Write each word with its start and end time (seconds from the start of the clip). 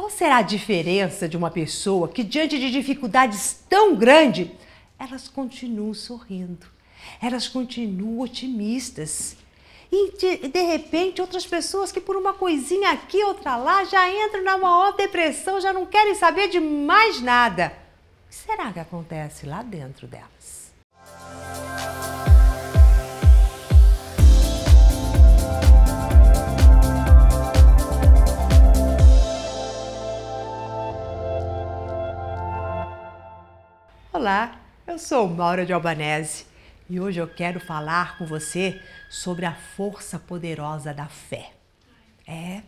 Qual 0.00 0.08
será 0.08 0.38
a 0.38 0.42
diferença 0.42 1.28
de 1.28 1.36
uma 1.36 1.50
pessoa 1.50 2.08
que, 2.08 2.24
diante 2.24 2.58
de 2.58 2.70
dificuldades 2.70 3.62
tão 3.68 3.94
grandes, 3.94 4.48
elas 4.98 5.28
continuam 5.28 5.92
sorrindo, 5.92 6.66
elas 7.20 7.46
continuam 7.46 8.20
otimistas? 8.20 9.36
E 9.92 10.48
de, 10.48 10.62
repente, 10.62 11.20
outras 11.20 11.46
pessoas 11.46 11.92
que 11.92 12.00
por 12.00 12.16
uma 12.16 12.32
coisinha 12.32 12.92
aqui, 12.92 13.22
outra 13.24 13.56
lá, 13.56 13.84
já 13.84 14.10
entram 14.10 14.42
na 14.42 14.56
maior 14.56 14.96
depressão, 14.96 15.60
já 15.60 15.70
não 15.70 15.84
querem 15.84 16.14
saber 16.14 16.48
de 16.48 16.58
mais 16.58 17.20
nada. 17.20 17.70
O 18.24 18.30
que 18.30 18.36
será 18.36 18.72
que 18.72 18.80
acontece 18.80 19.44
lá 19.44 19.62
dentro 19.62 20.06
delas? 20.06 20.30
Olá, 34.12 34.60
eu 34.88 34.98
sou 34.98 35.28
Maura 35.28 35.64
de 35.64 35.72
Albanese 35.72 36.44
e 36.88 36.98
hoje 36.98 37.20
eu 37.20 37.28
quero 37.28 37.60
falar 37.60 38.18
com 38.18 38.26
você 38.26 38.82
sobre 39.08 39.46
a 39.46 39.54
força 39.54 40.18
poderosa 40.18 40.92
da 40.92 41.06
fé. 41.06 41.52
É, 42.26 42.62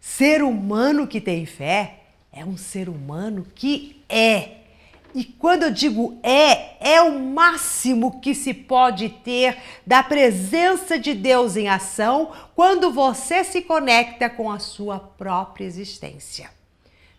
ser 0.00 0.42
humano 0.42 1.06
que 1.06 1.20
tem 1.20 1.44
fé 1.44 2.04
é 2.32 2.46
um 2.46 2.56
ser 2.56 2.88
humano 2.88 3.46
que 3.54 4.02
é. 4.08 4.60
E 5.14 5.22
quando 5.22 5.64
eu 5.64 5.70
digo 5.70 6.18
é, 6.22 6.94
é 6.94 7.02
o 7.02 7.20
máximo 7.20 8.18
que 8.22 8.34
se 8.34 8.54
pode 8.54 9.10
ter 9.10 9.58
da 9.86 10.02
presença 10.02 10.98
de 10.98 11.12
Deus 11.12 11.58
em 11.58 11.68
ação 11.68 12.32
quando 12.54 12.90
você 12.90 13.44
se 13.44 13.60
conecta 13.60 14.30
com 14.30 14.50
a 14.50 14.58
sua 14.58 14.98
própria 14.98 15.66
existência. 15.66 16.50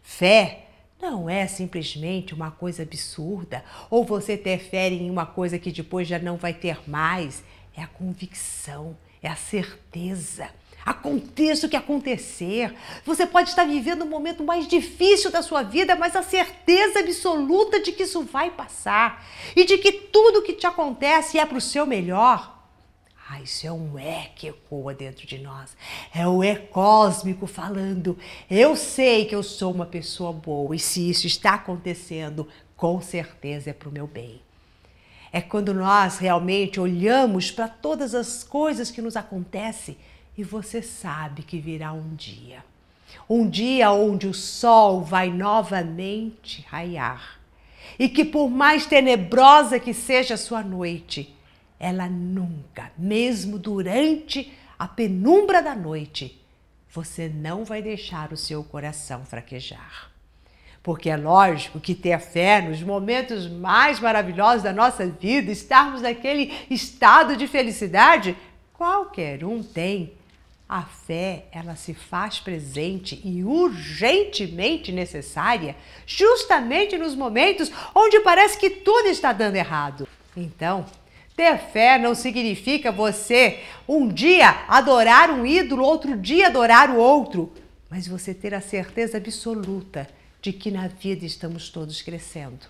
Fé 0.01 0.64
não 1.05 1.29
é 1.29 1.45
simplesmente 1.45 2.33
uma 2.33 2.49
coisa 2.49 2.81
absurda 2.81 3.63
ou 3.91 4.03
você 4.03 4.35
ter 4.35 4.57
fé 4.57 4.89
em 4.89 5.11
uma 5.11 5.25
coisa 5.25 5.59
que 5.59 5.71
depois 5.71 6.07
já 6.07 6.17
não 6.17 6.35
vai 6.35 6.51
ter 6.51 6.79
mais. 6.89 7.43
É 7.77 7.83
a 7.83 7.87
convicção, 7.87 8.97
é 9.21 9.27
a 9.27 9.35
certeza. 9.35 10.49
Aconteça 10.83 11.67
o 11.67 11.69
que 11.69 11.75
acontecer. 11.75 12.73
Você 13.05 13.25
pode 13.27 13.49
estar 13.49 13.65
vivendo 13.65 14.01
o 14.01 14.07
momento 14.07 14.43
mais 14.43 14.67
difícil 14.67 15.29
da 15.29 15.43
sua 15.43 15.61
vida, 15.61 15.95
mas 15.95 16.15
a 16.15 16.23
certeza 16.23 16.99
absoluta 16.99 17.79
de 17.79 17.91
que 17.91 18.03
isso 18.03 18.23
vai 18.23 18.49
passar 18.49 19.23
e 19.55 19.63
de 19.63 19.77
que 19.77 19.91
tudo 19.91 20.41
que 20.41 20.53
te 20.53 20.65
acontece 20.65 21.37
é 21.37 21.45
para 21.45 21.57
o 21.57 21.61
seu 21.61 21.85
melhor. 21.85 22.54
Ah, 23.35 23.41
isso 23.41 23.67
é 23.67 23.71
um 23.71 23.99
é 23.99 24.29
que 24.33 24.47
ecoa 24.47 24.93
dentro 24.93 25.27
de 25.27 25.37
nós. 25.39 25.75
É 26.13 26.25
o 26.25 26.41
é 26.41 26.55
cósmico 26.55 27.45
falando. 27.45 28.17
Eu 28.49 28.77
sei 28.77 29.25
que 29.25 29.35
eu 29.35 29.43
sou 29.43 29.73
uma 29.73 29.85
pessoa 29.85 30.31
boa 30.31 30.73
e 30.73 30.79
se 30.79 31.09
isso 31.09 31.27
está 31.27 31.55
acontecendo, 31.55 32.47
com 32.77 33.01
certeza 33.01 33.71
é 33.71 33.73
para 33.73 33.89
o 33.89 33.91
meu 33.91 34.07
bem. 34.07 34.41
É 35.33 35.41
quando 35.41 35.73
nós 35.73 36.17
realmente 36.17 36.79
olhamos 36.79 37.51
para 37.51 37.67
todas 37.67 38.15
as 38.15 38.41
coisas 38.41 38.89
que 38.89 39.01
nos 39.01 39.17
acontecem 39.17 39.97
e 40.37 40.43
você 40.43 40.81
sabe 40.81 41.43
que 41.43 41.59
virá 41.59 41.91
um 41.91 42.15
dia. 42.15 42.63
Um 43.29 43.49
dia 43.49 43.91
onde 43.91 44.27
o 44.27 44.33
sol 44.33 45.01
vai 45.01 45.29
novamente 45.29 46.65
raiar. 46.69 47.37
E 47.99 48.07
que 48.07 48.23
por 48.23 48.49
mais 48.49 48.85
tenebrosa 48.85 49.77
que 49.77 49.93
seja 49.93 50.35
a 50.35 50.37
sua 50.37 50.63
noite, 50.63 51.34
ela 51.79 52.07
nunca, 52.07 52.91
mesmo 52.97 53.59
durante 53.59 54.51
a 54.77 54.87
penumbra 54.87 55.61
da 55.61 55.75
noite, 55.75 56.41
você 56.89 57.27
não 57.27 57.65
vai 57.65 57.81
deixar 57.81 58.31
o 58.31 58.37
seu 58.37 58.63
coração 58.63 59.25
fraquejar. 59.25 60.11
Porque 60.81 61.09
é 61.09 61.17
lógico 61.17 61.79
que 61.79 61.95
ter 61.95 62.19
fé 62.19 62.61
nos 62.61 62.81
momentos 62.81 63.49
mais 63.49 63.99
maravilhosos 63.99 64.63
da 64.63 64.71
nossa 64.71 65.05
vida, 65.07 65.51
estarmos 65.51 66.01
naquele 66.01 66.53
estado 66.69 67.35
de 67.35 67.47
felicidade, 67.47 68.37
qualquer 68.71 69.43
um 69.43 69.63
tem. 69.63 70.13
A 70.67 70.81
fé, 70.81 71.45
ela 71.51 71.75
se 71.75 71.93
faz 71.93 72.39
presente 72.39 73.21
e 73.23 73.43
urgentemente 73.43 74.91
necessária, 74.91 75.75
justamente 76.07 76.97
nos 76.97 77.15
momentos 77.15 77.71
onde 77.93 78.19
parece 78.21 78.57
que 78.57 78.69
tudo 78.69 79.07
está 79.07 79.31
dando 79.31 79.57
errado. 79.57 80.07
Então, 80.35 80.85
ter 81.35 81.57
fé 81.57 81.99
não 81.99 82.15
significa 82.15 82.91
você 82.91 83.59
um 83.87 84.07
dia 84.07 84.63
adorar 84.67 85.29
um 85.29 85.45
ídolo, 85.45 85.83
outro 85.83 86.17
dia 86.17 86.47
adorar 86.47 86.89
o 86.89 86.97
outro, 86.97 87.51
mas 87.89 88.07
você 88.07 88.33
ter 88.33 88.53
a 88.53 88.61
certeza 88.61 89.17
absoluta 89.17 90.07
de 90.41 90.53
que 90.53 90.71
na 90.71 90.87
vida 90.87 91.25
estamos 91.25 91.69
todos 91.69 92.01
crescendo, 92.01 92.65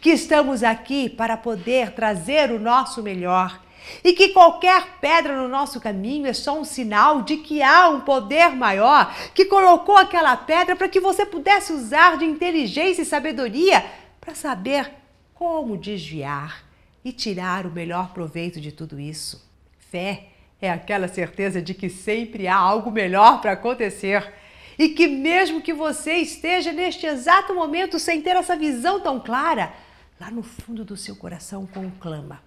que 0.00 0.10
estamos 0.10 0.64
aqui 0.64 1.08
para 1.08 1.36
poder 1.36 1.92
trazer 1.92 2.50
o 2.50 2.58
nosso 2.58 3.02
melhor. 3.02 3.62
E 4.02 4.12
que 4.12 4.30
qualquer 4.30 4.98
pedra 5.00 5.40
no 5.40 5.48
nosso 5.48 5.80
caminho 5.80 6.26
é 6.26 6.32
só 6.34 6.58
um 6.58 6.64
sinal 6.64 7.22
de 7.22 7.38
que 7.38 7.62
há 7.62 7.88
um 7.88 8.00
poder 8.00 8.50
maior 8.50 9.14
que 9.32 9.46
colocou 9.46 9.96
aquela 9.96 10.36
pedra 10.36 10.76
para 10.76 10.88
que 10.88 11.00
você 11.00 11.24
pudesse 11.24 11.72
usar 11.72 12.18
de 12.18 12.24
inteligência 12.24 13.02
e 13.02 13.06
sabedoria 13.06 13.86
para 14.20 14.34
saber 14.34 14.90
como 15.32 15.78
desviar 15.78 16.67
e 17.04 17.12
tirar 17.12 17.66
o 17.66 17.70
melhor 17.70 18.12
proveito 18.12 18.60
de 18.60 18.72
tudo 18.72 18.98
isso. 18.98 19.46
Fé 19.78 20.28
é 20.60 20.70
aquela 20.70 21.08
certeza 21.08 21.62
de 21.62 21.74
que 21.74 21.88
sempre 21.88 22.46
há 22.48 22.56
algo 22.56 22.90
melhor 22.90 23.40
para 23.40 23.52
acontecer 23.52 24.32
e 24.78 24.90
que, 24.90 25.08
mesmo 25.08 25.60
que 25.60 25.72
você 25.72 26.14
esteja 26.14 26.72
neste 26.72 27.06
exato 27.06 27.54
momento 27.54 27.98
sem 27.98 28.22
ter 28.22 28.36
essa 28.36 28.56
visão 28.56 29.00
tão 29.00 29.18
clara, 29.18 29.72
lá 30.20 30.30
no 30.30 30.42
fundo 30.42 30.84
do 30.84 30.96
seu 30.96 31.16
coração 31.16 31.66
conclama. 31.66 32.40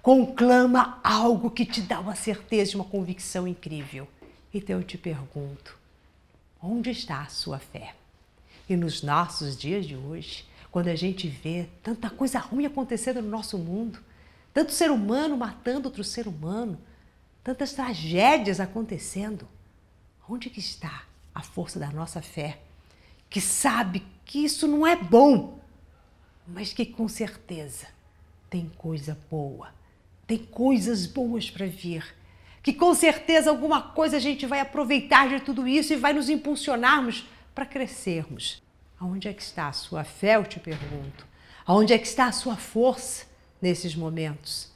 Conclama 0.00 1.00
algo 1.02 1.50
que 1.50 1.64
te 1.64 1.80
dá 1.80 1.98
uma 1.98 2.14
certeza 2.14 2.76
uma 2.76 2.84
convicção 2.84 3.48
incrível. 3.48 4.06
Então 4.52 4.76
eu 4.76 4.84
te 4.84 4.98
pergunto: 4.98 5.76
onde 6.62 6.90
está 6.90 7.22
a 7.22 7.28
sua 7.28 7.58
fé? 7.58 7.94
E 8.68 8.76
nos 8.76 9.02
nossos 9.02 9.56
dias 9.56 9.86
de 9.86 9.96
hoje, 9.96 10.44
quando 10.72 10.88
a 10.88 10.94
gente 10.96 11.28
vê 11.28 11.68
tanta 11.82 12.08
coisa 12.08 12.38
ruim 12.38 12.64
acontecendo 12.64 13.20
no 13.20 13.28
nosso 13.28 13.58
mundo, 13.58 13.98
tanto 14.54 14.72
ser 14.72 14.90
humano 14.90 15.36
matando 15.36 15.86
outro 15.86 16.02
ser 16.02 16.26
humano, 16.26 16.80
tantas 17.44 17.74
tragédias 17.74 18.58
acontecendo. 18.58 19.46
Onde 20.26 20.48
que 20.48 20.60
está 20.60 21.04
a 21.34 21.42
força 21.42 21.78
da 21.78 21.90
nossa 21.90 22.22
fé? 22.22 22.58
Que 23.28 23.38
sabe 23.38 24.02
que 24.24 24.42
isso 24.42 24.66
não 24.66 24.86
é 24.86 24.96
bom, 24.96 25.60
mas 26.48 26.72
que 26.72 26.86
com 26.86 27.06
certeza 27.06 27.86
tem 28.48 28.72
coisa 28.78 29.18
boa, 29.30 29.74
tem 30.26 30.38
coisas 30.38 31.04
boas 31.04 31.50
para 31.50 31.66
vir. 31.66 32.16
Que 32.62 32.72
com 32.72 32.94
certeza 32.94 33.50
alguma 33.50 33.82
coisa 33.82 34.16
a 34.16 34.20
gente 34.20 34.46
vai 34.46 34.60
aproveitar 34.60 35.28
de 35.28 35.40
tudo 35.44 35.68
isso 35.68 35.92
e 35.92 35.96
vai 35.96 36.14
nos 36.14 36.30
impulsionarmos 36.30 37.26
para 37.54 37.66
crescermos. 37.66 38.62
Aonde 39.02 39.26
é 39.26 39.32
que 39.32 39.42
está 39.42 39.66
a 39.66 39.72
sua 39.72 40.04
fé, 40.04 40.36
eu 40.36 40.44
te 40.44 40.60
pergunto? 40.60 41.26
Aonde 41.66 41.92
é 41.92 41.98
que 41.98 42.06
está 42.06 42.26
a 42.26 42.32
sua 42.32 42.54
força 42.54 43.24
nesses 43.60 43.96
momentos? 43.96 44.70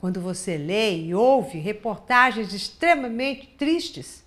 Quando 0.00 0.18
você 0.18 0.56
lê 0.56 0.96
e 0.96 1.14
ouve 1.14 1.58
reportagens 1.58 2.54
extremamente 2.54 3.48
tristes, 3.48 4.24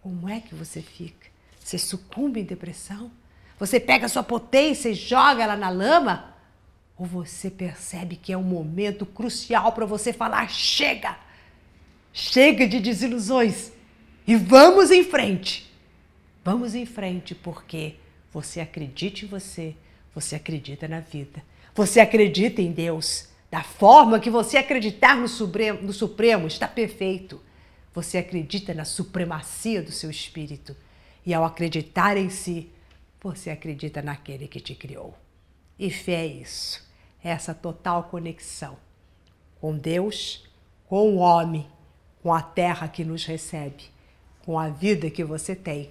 como 0.00 0.30
é 0.30 0.40
que 0.40 0.54
você 0.54 0.80
fica? 0.80 1.28
Você 1.62 1.76
sucumbe 1.76 2.40
em 2.40 2.44
depressão? 2.44 3.10
Você 3.58 3.78
pega 3.78 4.06
a 4.06 4.08
sua 4.08 4.22
potência 4.22 4.88
e 4.88 4.94
joga 4.94 5.42
ela 5.42 5.56
na 5.56 5.68
lama? 5.68 6.34
Ou 6.96 7.04
você 7.04 7.50
percebe 7.50 8.16
que 8.16 8.32
é 8.32 8.38
um 8.38 8.42
momento 8.42 9.04
crucial 9.04 9.72
para 9.72 9.84
você 9.84 10.10
falar: 10.10 10.48
chega! 10.48 11.18
Chega 12.14 12.66
de 12.66 12.80
desilusões 12.80 13.72
e 14.26 14.34
vamos 14.36 14.90
em 14.90 15.04
frente! 15.04 15.70
Vamos 16.42 16.74
em 16.74 16.86
frente 16.86 17.34
porque 17.34 17.96
você 18.34 18.60
acredita 18.60 19.24
em 19.24 19.28
você, 19.28 19.76
você 20.12 20.34
acredita 20.34 20.88
na 20.88 20.98
vida, 20.98 21.40
você 21.72 22.00
acredita 22.00 22.60
em 22.60 22.72
Deus. 22.72 23.28
Da 23.48 23.62
forma 23.62 24.18
que 24.18 24.28
você 24.28 24.56
acreditar 24.56 25.16
no 25.16 25.28
Supremo, 25.28 25.80
no 25.80 25.92
Supremo 25.92 26.48
está 26.48 26.66
perfeito. 26.66 27.40
Você 27.94 28.18
acredita 28.18 28.74
na 28.74 28.84
supremacia 28.84 29.80
do 29.80 29.92
seu 29.92 30.10
espírito. 30.10 30.76
E 31.24 31.32
ao 31.32 31.44
acreditar 31.44 32.16
em 32.16 32.28
si, 32.28 32.68
você 33.22 33.50
acredita 33.50 34.02
naquele 34.02 34.48
que 34.48 34.58
te 34.58 34.74
criou. 34.74 35.16
E 35.78 35.88
fé 35.88 36.22
é 36.22 36.26
isso, 36.26 36.84
é 37.22 37.30
essa 37.30 37.54
total 37.54 38.04
conexão 38.04 38.76
com 39.60 39.78
Deus, 39.78 40.44
com 40.88 41.14
o 41.14 41.16
homem, 41.16 41.68
com 42.20 42.34
a 42.34 42.42
terra 42.42 42.88
que 42.88 43.04
nos 43.04 43.24
recebe, 43.24 43.84
com 44.44 44.58
a 44.58 44.68
vida 44.68 45.08
que 45.08 45.22
você 45.22 45.54
tem 45.54 45.90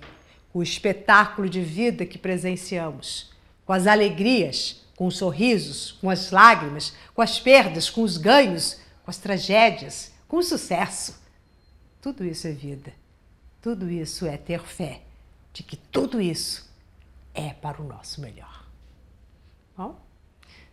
o 0.53 0.61
espetáculo 0.61 1.49
de 1.49 1.61
vida 1.61 2.05
que 2.05 2.17
presenciamos, 2.17 3.31
com 3.65 3.73
as 3.73 3.87
alegrias, 3.87 4.83
com 4.95 5.07
os 5.07 5.17
sorrisos, 5.17 5.93
com 5.93 6.09
as 6.09 6.31
lágrimas, 6.31 6.93
com 7.15 7.21
as 7.21 7.39
perdas, 7.39 7.89
com 7.89 8.03
os 8.03 8.17
ganhos, 8.17 8.79
com 9.03 9.09
as 9.09 9.17
tragédias, 9.17 10.11
com 10.27 10.37
o 10.37 10.43
sucesso. 10.43 11.21
Tudo 12.01 12.23
isso 12.23 12.47
é 12.47 12.51
vida. 12.51 12.93
Tudo 13.61 13.89
isso 13.89 14.25
é 14.25 14.37
ter 14.37 14.61
fé 14.61 15.01
de 15.51 15.63
que 15.63 15.77
tudo 15.77 16.21
isso 16.21 16.69
é 17.33 17.53
para 17.53 17.81
o 17.81 17.87
nosso 17.87 18.21
melhor. 18.21 18.65
Bom, 19.75 19.99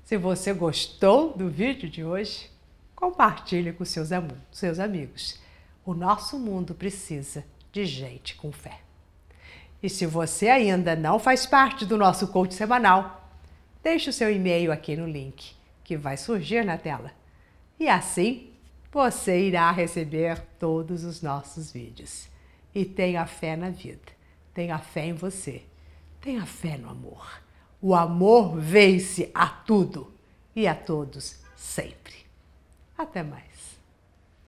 se 0.05 0.17
você 0.17 0.53
gostou 0.53 1.33
do 1.37 1.49
vídeo 1.49 1.89
de 1.89 2.05
hoje, 2.05 2.51
compartilhe 2.95 3.73
com 3.73 3.85
seus, 3.85 4.13
am 4.13 4.29
seus 4.51 4.79
amigos. 4.79 5.39
O 5.85 5.95
nosso 5.95 6.39
mundo 6.39 6.75
precisa 6.75 7.45
de 7.73 7.87
gente 7.87 8.35
com 8.35 8.51
fé. 8.51 8.81
E 9.83 9.89
se 9.89 10.05
você 10.07 10.49
ainda 10.49 10.95
não 10.95 11.19
faz 11.19 11.47
parte 11.47 11.87
do 11.87 11.97
nosso 11.97 12.29
coach 12.29 12.55
semanal, 12.55 13.31
deixe 13.83 14.11
o 14.11 14.13
seu 14.13 14.31
e-mail 14.31 14.71
aqui 14.71 14.97
no 14.97 15.07
link 15.07 15.55
que 15.83 15.97
vai 15.97 16.17
surgir 16.17 16.65
na 16.65 16.77
tela. 16.79 17.13
E 17.79 17.89
assim 17.89 18.51
você 18.93 19.41
irá 19.47 19.71
receber 19.71 20.41
todos 20.59 21.05
os 21.05 21.23
nossos 21.23 21.73
vídeos. 21.73 22.29
E 22.75 22.85
tenha 22.85 23.27
fé 23.27 23.57
na 23.57 23.71
vida, 23.71 24.13
tenha 24.55 24.79
fé 24.79 25.07
em 25.07 25.13
você, 25.13 25.63
tenha 26.21 26.47
fé 26.47 26.77
no 26.77 26.91
amor. 26.91 27.43
O 27.81 27.95
amor 27.95 28.57
vence 28.57 29.31
a 29.35 29.49
tudo 29.49 30.13
e 30.55 30.69
a 30.69 30.75
todos 30.75 31.41
sempre. 31.57 32.15
Até 32.97 33.23
mais. 33.23 33.50